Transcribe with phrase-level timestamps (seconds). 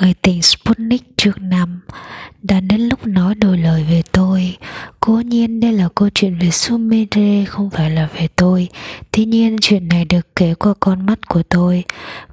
[0.00, 1.80] người tình Sputnik trước năm
[2.42, 4.56] đã đến lúc nói đôi lời về tôi.
[5.00, 8.68] Cố nhiên đây là câu chuyện về Sumire không phải là về tôi.
[9.10, 11.84] Tuy nhiên, chuyện này được kể qua con mắt của tôi.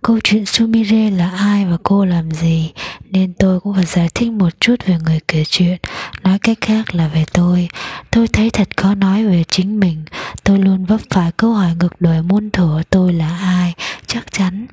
[0.02, 2.72] Câu chuyện Sumire là ai và cô làm gì?
[3.10, 5.78] Nên tôi cũng phải giải thích một chút về người kể chuyện.
[6.24, 7.68] Nói cách khác là về tôi.
[8.12, 10.04] Tôi thấy thật khó nói về chính mình.
[10.44, 13.74] Tôi luôn vấp phải câu hỏi ngược đời muôn thuở, tôi là ai?
[14.08, 14.66] Chắc chắn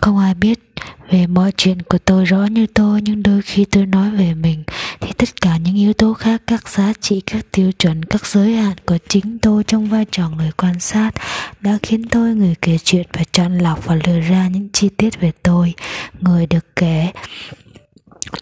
[0.00, 0.71] không ai biết
[1.12, 4.62] về mọi chuyện của tôi rõ như tôi, nhưng đôi khi tôi nói về mình,
[5.00, 8.56] thì tất cả những yếu tố khác, các giá trị, các tiêu chuẩn, các giới
[8.56, 11.10] hạn của chính tôi trong vai trò người quan sát
[11.60, 15.20] đã khiến tôi người kể chuyện phải chọn lọc và lựa ra những chi tiết
[15.20, 15.74] về tôi.
[16.20, 17.10] Người được kể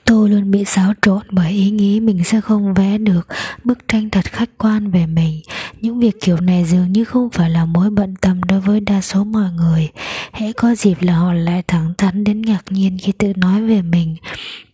[0.04, 3.28] tôi luôn bị xáo trộn bởi ý nghĩ mình sẽ không vẽ được
[3.64, 5.42] bức tranh thật khách quan về mình.
[5.80, 9.00] Những việc kiểu này dường như không phải là mối bận tâm đối với đa
[9.00, 9.88] số mọi người.
[10.32, 13.82] Hễ có dịp là họ lại thẳng thắn đến ngạc nhiên khi tự nói về
[13.82, 14.16] mình.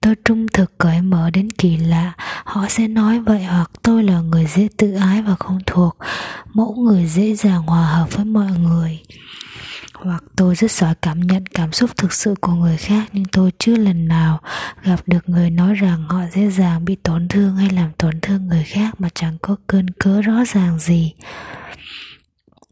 [0.00, 2.12] Tôi trung thực cởi mở đến kỳ lạ.
[2.44, 5.96] Họ sẽ nói vậy hoặc tôi là người dễ tự ái và không thuộc.
[6.54, 8.98] Mẫu người dễ dàng hòa hợp với mọi người
[9.98, 13.52] hoặc tôi rất giỏi cảm nhận cảm xúc thực sự của người khác, nhưng tôi
[13.58, 14.40] chưa lần nào
[14.82, 18.46] gặp được người nói rằng họ dễ dàng bị tổn thương hay làm tổn thương
[18.46, 21.14] người khác mà chẳng có cơn cớ rõ ràng gì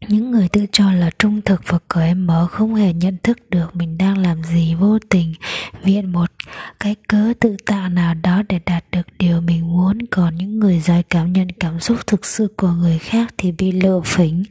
[0.09, 3.75] những người tự cho là trung thực và cởi mở không hề nhận thức được
[3.75, 5.33] mình đang làm gì vô tình.
[5.83, 6.31] Viện một,
[6.79, 10.05] cái cớ tự tạo nào đó để đạt được điều mình muốn.
[10.11, 13.71] Còn những người giỏi cảm nhận cảm xúc thực sự của người khác thì bị
[13.71, 14.43] lộ phỉnh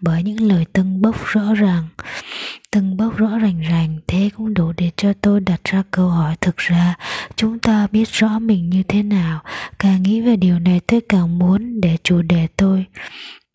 [0.00, 1.88] bởi những lời tâng bốc rõ ràng.
[2.70, 6.36] Tâng bốc rõ rành rành, thế cũng đủ để cho tôi đặt ra câu hỏi
[6.40, 6.94] thực ra.
[7.36, 9.42] Chúng ta biết rõ mình như thế nào,
[9.78, 12.86] càng nghĩ về điều này tôi càng muốn để chủ đề tôi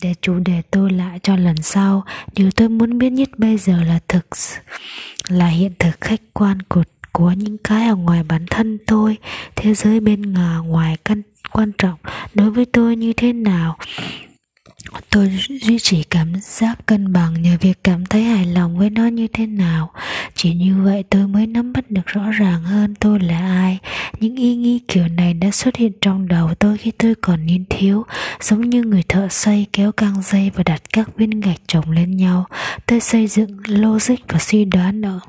[0.04, 2.04] để chủ đề tôi lại cho lần sau.
[2.36, 4.28] Điều tôi muốn biết nhất bây giờ là thực
[5.28, 9.18] là hiện thực khách quan của của những cái ở ngoài bản thân tôi,
[9.56, 10.34] thế giới bên
[10.66, 12.00] ngoài căn, quan trọng.
[12.34, 13.78] Đối với tôi như thế nào?
[15.10, 15.30] Tôi
[15.62, 19.28] duy trì cảm giác cân bằng nhờ việc cảm thấy hài lòng với nó như
[19.28, 19.92] thế nào?
[20.44, 23.80] Chỉ như vậy tôi mới nắm bắt được rõ ràng hơn tôi là ai.
[24.20, 27.66] Những ý nghĩ kiểu này đã xuất hiện trong đầu tôi khi tôi còn niên
[27.70, 28.04] thiếu,
[28.42, 32.18] giống như người thợ xây kéo căng dây và đặt các viên gạch chồng lên
[32.18, 32.46] nhau.
[32.86, 35.20] Tôi xây dựng logic và suy đoán ở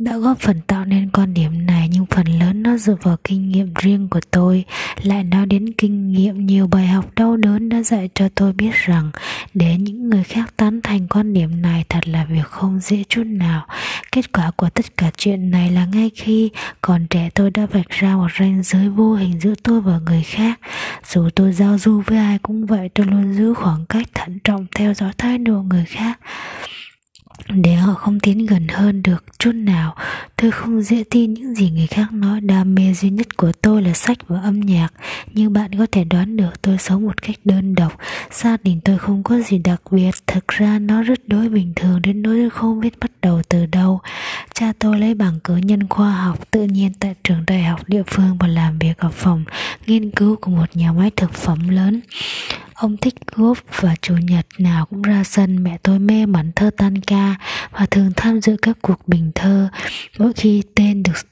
[0.00, 3.48] đã góp phần tạo nên quan điểm này, nhưng phần lớn nó dựa vào kinh
[3.48, 4.64] nghiệm riêng của tôi.
[5.02, 8.70] Lại nói đến kinh nghiệm, nhiều bài học đau đớn đã dạy cho tôi biết
[8.74, 9.10] rằng
[9.54, 13.24] để những người khác tán thành quan điểm này thật là việc không dễ chút
[13.26, 13.66] nào.
[14.12, 16.50] Kết quả của tất cả chuyện này là ngay khi
[16.80, 20.22] còn trẻ tôi đã vạch ra một ranh giới vô hình giữa tôi và người
[20.22, 20.60] khác.
[21.06, 24.66] Dù tôi giao du với ai cũng vậy, tôi luôn giữ khoảng cách thận trọng
[24.76, 26.20] theo dõi thái độ người khác
[27.48, 29.96] để họ không tiến gần hơn được chút nào,
[30.36, 32.40] tôi không dễ tin những gì người khác nói.
[32.40, 34.88] Đam mê duy nhất của tôi là sách và âm nhạc.
[35.32, 37.98] Như bạn có thể đoán được tôi sống một cách đơn độc.
[38.32, 40.10] Gia đình tôi không có gì đặc biệt.
[40.26, 44.00] Thực ra nó rất đối bình thường đến nỗi không biết bắt đầu từ đâu.
[44.54, 48.02] Cha tôi lấy bằng cử nhân khoa học, tự nhiên tại trường đại học địa
[48.06, 49.44] phương và làm việc ở phòng
[49.86, 52.00] nghiên cứu của một nhà máy thực phẩm lớn.
[52.80, 56.70] Ông thích golf và chủ nhật nào cũng ra sân, mẹ tôi mê mẩn thơ
[56.76, 57.34] tan ca
[57.70, 59.68] và thường tham dự các cuộc bình thơ
[60.18, 61.26] mỗi khi tên được,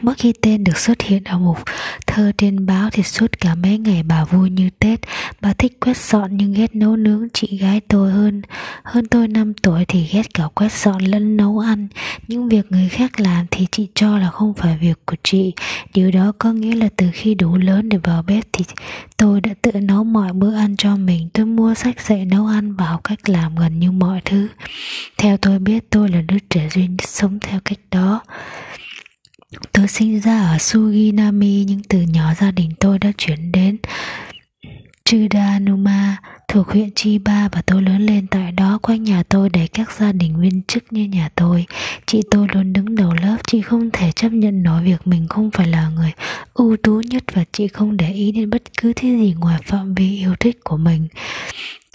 [0.00, 1.58] Mỗi khi tên được xuất hiện ở mục
[2.06, 5.00] thơ trên báo thì suốt cả mấy ngày bà vui như Tết.
[5.42, 7.28] Bà thích quét dọn nhưng ghét nấu nướng.
[7.32, 8.42] Chị gái tôi hơn
[8.82, 11.88] hơn tôi 5 tuổi thì ghét cả quét dọn lẫn nấu ăn.
[12.28, 15.52] Những việc người khác làm thì chị cho là không phải việc của chị.
[15.94, 18.64] Điều đó có nghĩa là từ khi đủ lớn để vào bếp thì
[19.16, 21.28] tôi đã tự nấu mọi bữa ăn cho mình.
[21.32, 24.48] Tôi mua sách dạy nấu ăn và học cách làm gần như mọi thứ.
[25.18, 28.20] Theo tôi biết, tôi là đứa trẻ duy nhất sống theo cách đó.
[29.72, 33.78] Tôi sinh ra ở Suginami, nhưng từ nhỏ gia đình tôi đã chuyển đến
[35.12, 36.16] Chidanuma
[36.48, 40.12] thuộc huyện Chiba và tôi lớn lên tại đó quanh nhà tôi đầy các gia
[40.12, 41.66] đình viên chức như nhà tôi.
[42.06, 45.50] Chị tôi luôn đứng đầu lớp, chị không thể chấp nhận nổi việc mình không
[45.50, 46.12] phải là người
[46.54, 49.94] ưu tú nhất và chị không để ý đến bất cứ thứ gì ngoài phạm
[49.94, 51.08] vi yêu thích của mình.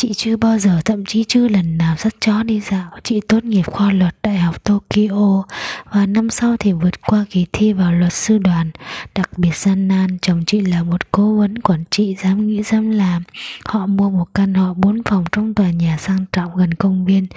[0.02, 2.92] Chị chưa bao giờ, thậm chí chưa lần nào dắt chó đi dạo.
[3.04, 5.44] Chị tốt nghiệp khoa luật Đại học Tokyo
[5.92, 8.72] Và năm sau thì vượt qua kỳ thi vào luật sư đoàn,
[9.16, 10.18] Đặc biệt gian nan.
[10.22, 13.24] Chồng chị là một cố vấn quản trị dám nghĩ dám làm.
[13.66, 17.28] Họ mua một căn họ bốn phòng trong tòa nhà sang trọng gần công viên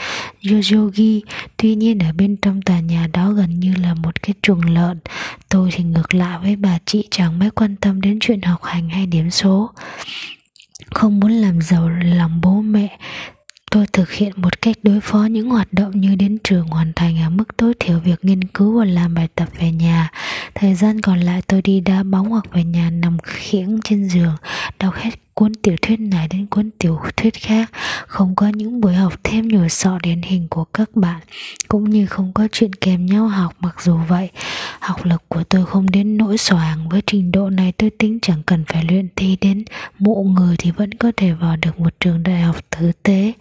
[0.50, 1.22] Yoyogi
[1.56, 4.98] Tuy nhiên, ở bên trong tòa nhà đó gần như là một cái chuồng lợn.
[5.48, 8.88] Tôi thì ngược lại với bà chị, chẳng mấy quan tâm đến chuyện học hành
[8.88, 9.70] hay điểm số
[10.94, 12.98] không muốn làm giàu lòng bố mẹ.
[13.70, 17.22] Tôi thực hiện một cách đối phó những hoạt động như đến trường hoàn thành
[17.22, 20.10] ở mức tối thiểu việc nghiên cứu và làm bài tập về nhà
[20.54, 24.36] thời gian còn lại tôi đi đá bóng hoặc về nhà nằm khiễng trên giường,
[24.78, 27.70] đọc hết cuốn tiểu thuyết này đến cuốn tiểu thuyết khác.
[28.06, 31.20] Không có những buổi học thêm nhồi sọ điển hình của các bạn,
[31.68, 33.54] cũng như không có chuyện kèm nhau học.
[33.60, 34.30] Mặc dù vậy,
[34.80, 37.72] học lực của tôi không đến nỗi soàng với trình độ này.
[37.72, 39.64] Tôi tính chẳng cần phải luyện thi đến
[39.98, 43.32] mộ người thì vẫn có thể vào được một trường đại học tử tế.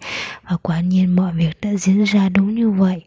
[0.50, 3.02] Và quả nhiên mọi việc đã diễn ra đúng như vậy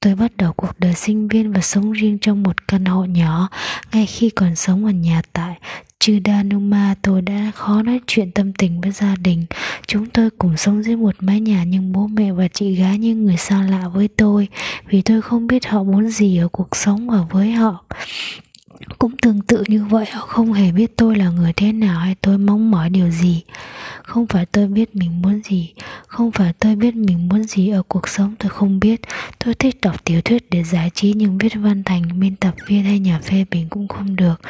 [0.00, 3.48] tôi bắt đầu cuộc đời sinh viên và sống riêng trong một căn hộ nhỏ.
[3.92, 5.56] Ngay khi còn sống ở nhà tại
[6.00, 9.44] Chudanuma tôi đã khó nói chuyện tâm tình với gia đình.
[9.86, 13.14] Chúng tôi cùng sống dưới một mái nhà nhưng bố mẹ và chị gái như
[13.14, 14.48] người xa lạ với tôi
[14.88, 17.84] Vì tôi không biết họ muốn gì ở cuộc sống và với họ
[18.98, 20.06] cũng tương tự như vậy.
[20.12, 23.42] Họ không hề biết tôi là người thế nào hay tôi mong mỏi điều gì.
[24.02, 25.72] Không phải tôi biết mình muốn gì.
[26.06, 29.00] Không phải tôi biết mình muốn gì ở cuộc sống, tôi không biết.
[29.38, 32.84] Tôi thích đọc tiểu thuyết để giải trí nhưng viết văn thành, biên tập viên
[32.84, 34.40] hay nhà phê bình cũng không được.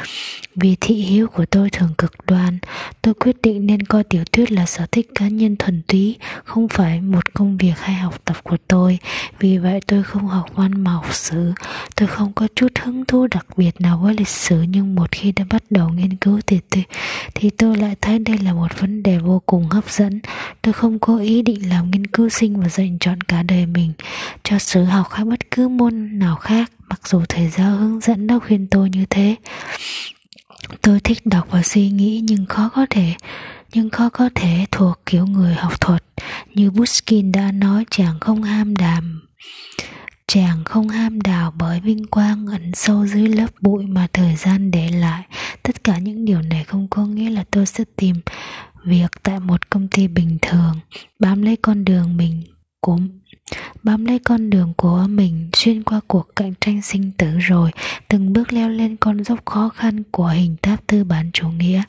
[0.55, 2.59] Vì thị hiếu của tôi thường cực đoan.
[3.03, 6.69] Tôi quyết định nên coi tiểu thuyết là sở thích cá nhân thuần túy, không
[6.69, 8.99] phải một công việc hay học tập của tôi.
[9.39, 11.53] Vì vậy tôi không học văn mà học sử.
[11.97, 15.33] Tôi không có chút hứng thú đặc biệt nào với lịch sử nhưng một khi
[15.33, 16.85] đã bắt đầu nghiên cứu thì tôi,
[17.35, 20.21] thì tôi lại thấy đây là một vấn đề vô cùng hấp dẫn.
[20.63, 23.93] Tôi không có ý định làm nghiên cứu sinh và dành chọn cả đời mình
[24.45, 28.27] cho sử học hay bất cứ môn nào khác mặc dù thầy giáo hướng dẫn
[28.27, 29.37] đã khuyên tôi như thế.
[30.83, 33.15] Tôi thích đọc và suy nghĩ nhưng khó có thể
[33.73, 36.05] nhưng khó có thể thuộc kiểu người học thuật.
[36.55, 39.21] Như Buskin đã nói chàng không ham đàm
[40.29, 44.71] chàng không ham đào bởi vinh quang ẩn sâu dưới lớp bụi mà thời gian
[44.71, 45.25] để lại.
[45.63, 48.17] Tất cả những điều này không có nghĩa là tôi sẽ tìm
[48.85, 50.75] việc tại một công ty bình thường.
[51.19, 52.43] Bám lấy con đường mình
[52.81, 52.99] của,
[53.83, 57.71] bám lấy con đường của mình xuyên qua cuộc cạnh tranh sinh tử rồi,
[58.09, 61.83] từng bước leo lên con dốc khó khăn của hình tháp tư bản chủ nghĩa.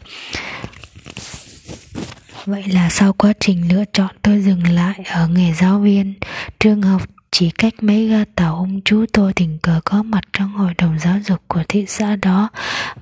[2.45, 6.13] Vậy là sau quá trình lựa chọn, tôi dừng lại ở nghề giáo viên.
[6.59, 7.01] Trường học
[7.39, 10.99] chỉ cách mấy ga tàu ông chú tôi tình cờ có mặt trong hội đồng
[10.99, 12.49] giáo dục của thị xã đó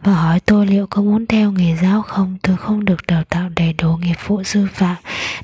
[0.03, 2.37] và hỏi tôi liệu có muốn theo nghề giáo không?
[2.43, 4.95] Tôi không được đào tạo đầy đủ nghiệp vụ sư phạm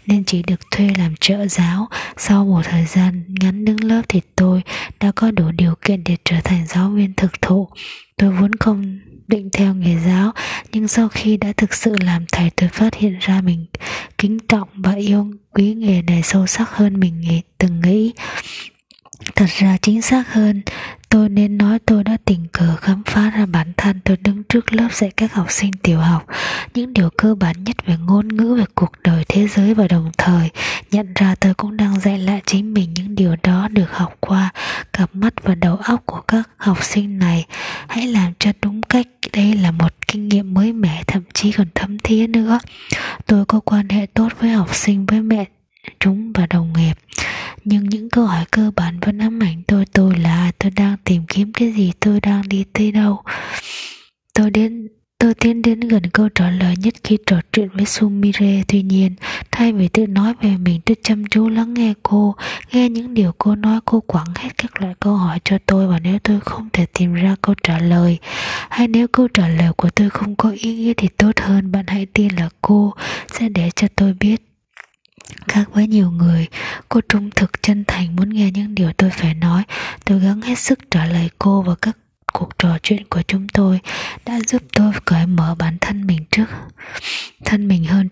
[0.06, 1.88] nên chỉ được thuê làm trợ giáo.
[2.18, 4.62] Sau một thời gian ngắn đứng lớp thì tôi
[5.00, 7.68] đã có đủ điều kiện để trở thành giáo viên thực thụ.
[8.18, 10.32] Tôi vốn không định theo nghề giáo
[10.72, 13.66] nhưng sau khi đã thực sự làm thầy tôi phát hiện ra mình
[14.18, 18.14] kính trọng và yêu quý nghề này sâu sắc hơn mình nghĩ, từng nghĩ
[19.36, 20.62] thật ra chính xác hơn,
[21.10, 24.74] tôi nên nói tôi đã tình cờ khám phá ra bản thân tôi đứng trước
[24.74, 26.26] lớp dạy các học sinh tiểu học.
[26.74, 30.12] Những điều cơ bản nhất về ngôn ngữ, về cuộc đời thế giới và đồng
[30.18, 30.50] thời,
[30.92, 34.52] nhận ra tôi cũng đang dạy lại chính mình những điều đó được học qua
[34.94, 37.46] cặp mắt và đầu óc của các học sinh này.
[37.88, 41.68] Hãy làm cho đúng cách, đây là một kinh nghiệm mới mẻ, thậm chí còn
[41.76, 42.60] thấm thía nữa.
[43.26, 45.46] Tôi có quan hệ tốt với học sinh, với mẹ
[46.00, 46.94] chúng và đồng nghiệp.
[47.66, 51.24] Nhưng những câu hỏi cơ bản vẫn ám ảnh tôi tôi là, tôi đang tìm
[51.28, 53.22] kiếm cái gì, tôi đang đi tới đâu.
[54.34, 54.88] Tôi đến,
[55.20, 58.64] tôi tiến đến gần câu trả lời nhất khi trò chuyện với Sumire.
[58.68, 59.16] Tuy nhiên,
[59.52, 62.36] thay vì tự nói về mình, tôi chăm chú lắng nghe cô,
[62.72, 65.88] nghe những điều cô nói, cô quẳng hết các loại câu hỏi cho tôi.
[65.88, 68.18] Và nếu tôi không thể tìm ra câu trả lời,
[68.70, 71.86] hay nếu câu trả lời của tôi không có ý nghĩa thì tốt hơn, bạn
[71.88, 72.94] hãy tin là cô
[73.34, 74.53] sẽ để cho tôi biết.
[75.48, 76.48] Khác với nhiều người,
[76.90, 79.64] cô trung thực chân thành muốn nghe những điều tôi phải nói.
[80.06, 81.98] Tôi gắng hết sức trả lời cô và các
[82.34, 83.80] cuộc trò chuyện của chúng tôi
[84.26, 86.23] đã giúp tôi cởi mở bản thân mình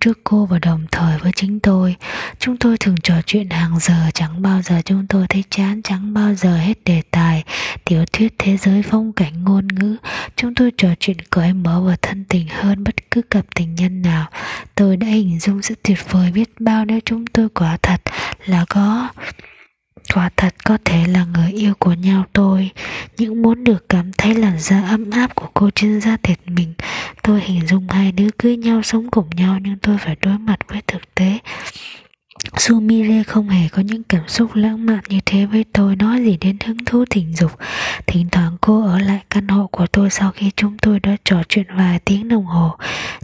[0.02, 1.96] trước cô và đồng thời với chính tôi.
[2.40, 6.14] Chúng tôi thường trò chuyện hàng giờ, chẳng bao giờ chúng tôi thấy chán, chẳng
[6.14, 7.44] bao giờ hết đề tài,
[7.86, 9.96] tiểu thuyết thế giới phong cảnh ngôn ngữ.
[10.36, 14.02] Chúng tôi trò chuyện cởi mở và thân tình hơn bất cứ cặp tình nhân
[14.02, 14.30] nào.
[14.76, 18.02] Tôi đã hình dung sự tuyệt vời biết bao nếu chúng tôi quả thật
[18.46, 19.10] là có,
[20.14, 22.70] quả thật có thể là người yêu của nhau tôi.
[23.18, 26.74] Những muốn được cảm thấy làn da ấm áp của cô trên da thịt mình
[27.24, 30.60] tôi hình dung hai đứa cưới nhau sống cùng nhau nhưng tôi phải đối mặt
[30.68, 31.40] với thực tế
[32.58, 36.38] Sumire không hề có những cảm xúc lãng mạn như thế với tôi nói gì
[36.38, 37.52] đến hứng thú tình dục.
[38.08, 41.44] Thỉnh thoảng cô ở lại căn hộ của tôi sau khi chúng tôi đã trò
[41.50, 42.76] chuyện vài tiếng đồng hồ,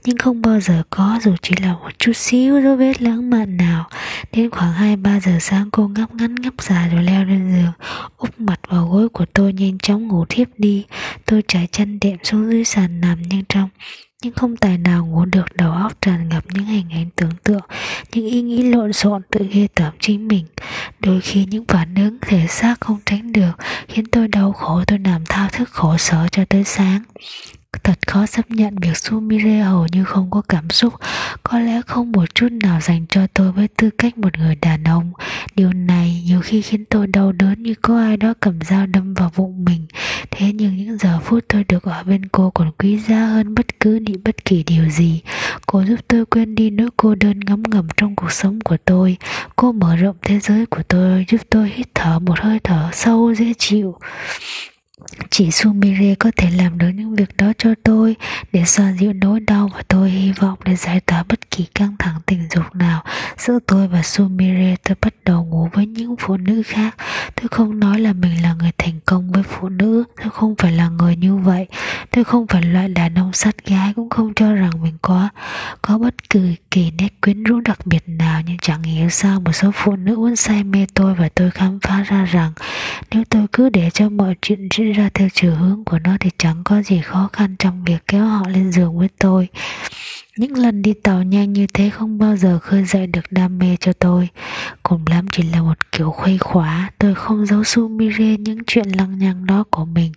[0.05, 3.57] nhưng không bao giờ có dù chỉ là một chút xíu dấu vết lãng mạn
[3.57, 3.89] nào.
[4.33, 7.73] Đến khoảng 2-3 giờ sáng cô ngắp ngắn ngắp dài rồi leo lên giường,
[8.17, 10.85] úp mặt vào gối của tôi nhanh chóng ngủ thiếp đi.
[11.25, 13.69] Tôi trải chân đệm xuống dưới sàn nằm nhanh trong,
[14.23, 17.61] nhưng không tài nào ngủ được, đầu óc tràn ngập những hình ảnh tưởng tượng,
[18.13, 20.45] những ý nghĩ lộn xộn tự ghê tởm chính mình
[20.99, 23.51] đôi khi những phản ứng thể xác không tránh được
[23.87, 27.01] khiến tôi đau khổ, tôi nằm thao thức khổ sở cho tới sáng
[27.83, 30.93] Thật khó chấp nhận việc Sumire hầu như không có cảm xúc.
[31.43, 34.83] Có lẽ không một chút nào dành cho tôi với tư cách một người đàn
[34.83, 35.11] ông.
[35.55, 39.13] Điều này nhiều khi khiến tôi đau đớn như có ai đó cầm dao đâm
[39.13, 39.85] vào bụng mình.
[40.31, 43.79] Thế nhưng những giờ phút tôi được ở bên cô còn quý giá hơn bất
[43.79, 45.21] cứ đi bất kỳ điều gì.
[45.65, 49.17] Cô giúp tôi quên đi nỗi cô đơn ngấm ngầm trong cuộc sống của tôi.
[49.55, 53.33] Cô mở rộng thế giới của tôi, Giúp tôi hít thở một hơi thở sâu,
[53.33, 53.95] dễ chịu
[55.29, 58.15] chỉ Sumire có thể làm được những việc đó cho tôi
[58.51, 61.95] để xoa dịu nỗi đau và tôi hy vọng để giải tỏa bất kỳ căng
[61.99, 63.03] thẳng tình dục nào.
[63.37, 66.95] Giữa tôi và Sumire, tôi bắt đầu ngủ với những phụ nữ khác.
[67.35, 70.71] Tôi không nói là mình là người thành công với phụ nữ, tôi không phải
[70.71, 71.67] là người như vậy.
[72.11, 75.29] Tôi không phải loại đàn ông sát gái, cũng không cho rằng mình có
[75.81, 79.51] có bất cứ kỳ nét quyến rũ đặc biệt nào, nhưng chẳng hiểu sao một
[79.51, 82.51] số phụ nữ vẫn say mê tôi và tôi khám phá ra rằng
[83.11, 86.29] nếu tôi cứ để cho mọi chuyện diễn ra theo chiều hướng của nó thì
[86.37, 89.47] chẳng có gì khó khăn trong việc kéo họ lên giường với tôi.
[90.37, 93.77] Những lần đi tàu nhanh như thế không bao giờ khơi dậy được đam mê
[93.79, 94.29] cho tôi.
[94.83, 99.19] Cùng lắm chỉ là một kiểu khuây khóa Tôi không giấu Sumire những chuyện lăng
[99.19, 100.11] nhăng đó của mình.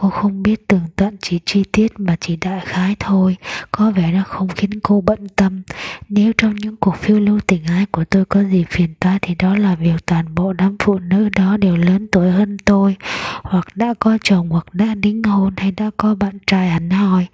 [0.00, 3.36] Cô không biết tường tận chỉ chi tiết mà chỉ đại khái thôi.
[3.70, 5.62] Có vẻ nó không khiến cô bận tâm.
[6.08, 9.34] Nếu trong những cuộc phiêu lưu tình ái của tôi có gì phiền toái Thì
[9.34, 12.96] đó là việc toàn bộ đám phụ nữ đó đều lớn tuổi hơn tôi.
[13.42, 17.26] Hoặc đã có chồng, hoặc đã đính hôn, hay đã có bạn trai hẳn hoi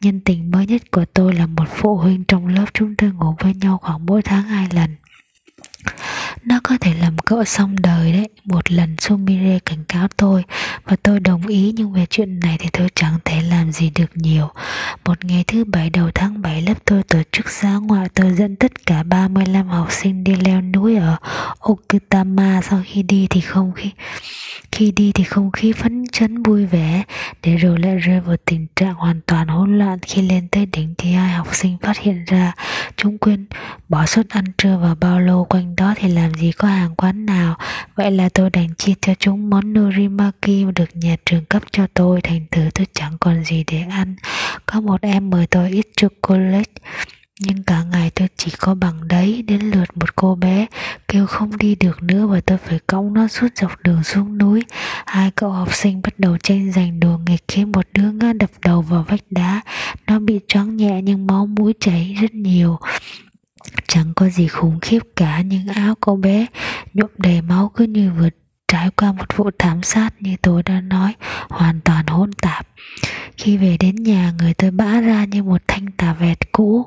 [0.00, 3.34] Nhân tình mới nhất của tôi là một phụ huynh trong lớp chúng tôi ngủ
[3.38, 4.99] với nhau khoảng mỗi tháng hai lần
[6.44, 10.44] nó có thể làm cỡ xong đời đấy, Một lần Sumire cảnh cáo tôi
[10.84, 14.10] Và tôi đồng ý, nhưng về chuyện này thì tôi chẳng thể làm gì được
[14.14, 14.48] nhiều.
[15.04, 18.56] Một ngày thứ bảy đầu tháng 7 lớp tôi tổ chức giá ngoại, Tôi dẫn
[18.56, 21.16] tất cả 35 học sinh đi leo núi ở
[21.60, 23.90] Okutama Sau khi đi thì không khí,
[24.72, 27.02] khi đi thì không khí phấn chấn vui vẻ,
[27.42, 30.94] để rồi lại rơi vào tình trạng hoàn toàn hỗn loạn khi lên tới đỉnh
[30.98, 32.52] thì hai học sinh phát hiện ra
[32.96, 33.46] chúng quên
[33.88, 37.26] bỏ suất ăn trưa và bao lô quanh đó thì làm gì có hàng quán
[37.26, 37.56] nào.
[37.94, 42.20] Vậy là tôi đành chia cho chúng món norimaki được nhà trường cấp cho tôi.
[42.20, 44.16] Thành thử tôi chẳng còn gì để ăn.
[44.66, 46.72] Có một em mời tôi ít chocolate
[47.40, 50.66] nhưng cả ngày tôi chỉ có bằng đấy đến lượt một cô bé,
[51.08, 54.62] kêu không đi được nữa và tôi phải cõng nó suốt dọc đường xuống núi.
[55.06, 58.50] Hai cậu học sinh bắt đầu tranh giành đồ nghịch khiến một đứa ngã đập
[58.64, 59.60] đầu vào vách đá.
[60.06, 62.78] Nó bị choáng nhẹ nhưng máu mũi chảy rất nhiều.
[63.86, 66.46] Chẳng có gì khủng khiếp cả, nhưng áo cô bé
[66.94, 68.28] nhuộm đầy máu cứ như vừa
[68.70, 71.14] trải qua một vụ thảm sát như tôi đã nói,
[71.48, 72.66] hoàn toàn hỗn tạp
[73.36, 76.86] khi về đến nhà, người tôi bã ra như một thanh tà vẹt cũ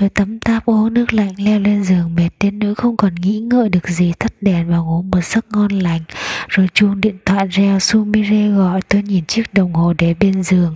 [0.00, 3.40] Tôi tắm táp uống nước lạnh leo lên giường mệt đến nỗi không còn nghĩ
[3.40, 6.00] ngợi được gì tắt đèn và ngủ một giấc ngon lành.
[6.48, 10.74] Rồi chuông điện thoại reo, Sumire gọi tôi nhìn chiếc đồng hồ để bên giường.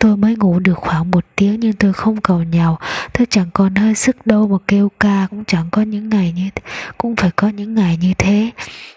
[0.00, 2.78] Tôi mới ngủ được khoảng một tiếng nhưng tôi không cầu nhau
[3.18, 6.48] Tôi chẳng còn hơi sức đâu mà kêu ca, cũng chẳng có những ngày như.
[6.98, 8.50] Cũng phải có những ngày như thế.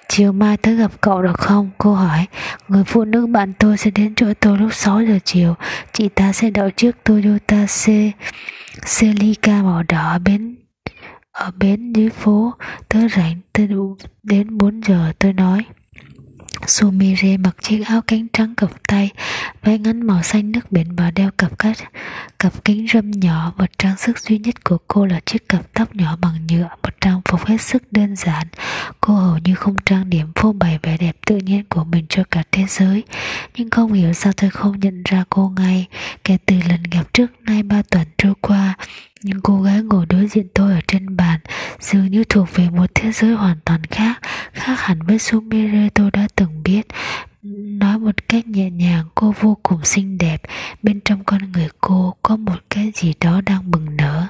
[0.08, 1.70] Chiều mai tới gặp cậu được không?
[1.78, 2.26] Cô hỏi.
[2.68, 5.56] Người phụ nữ bạn tôi sẽ đến chỗ tôi lúc 6 giờ chiều.
[5.94, 7.86] Chị ta sẽ đậu trước Toyota C,
[9.00, 10.56] Celica màu đỏ bên
[11.32, 12.54] ở bến dưới phố.
[12.90, 15.66] Tớ rảnh, tớ đủ đến 4 giờ tôi nói.
[16.68, 19.10] Sumire mặc chiếc áo cánh trắng cộc tay,
[19.64, 21.78] váy ngắn màu xanh nước biển và đeo cặp cắt,
[22.40, 23.54] cặp kính râm nhỏ.
[23.58, 27.02] Vật trang sức duy nhất của cô là chiếc cặp tóc nhỏ bằng nhựa, một
[27.02, 28.48] trang phục hết sức đơn giản.
[29.02, 32.24] Cô hầu như không trang điểm phô bày vẻ đẹp tự nhiên của mình cho
[32.32, 33.04] cả thế giới.
[33.56, 35.88] Nhưng không hiểu sao tôi không nhận ra cô ngay.
[36.24, 38.78] Kể từ lần gặp trước nay ba tuần trôi qua,
[39.24, 41.40] nhưng cô gái ngồi đối diện tôi ở trên bàn
[41.80, 44.22] dường như thuộc về một thế giới hoàn toàn khác
[44.54, 46.82] khác hẳn với Sumire tôi đã từng biết.
[47.44, 50.42] Nói một cách nhẹ nhàng, cô vô cùng xinh đẹp.
[50.84, 54.28] Bên trong con người cô có một cái gì đó đang bừng nở.